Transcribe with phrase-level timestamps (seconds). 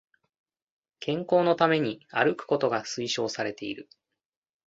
[0.99, 3.87] 健康のために歩くことが推奨されている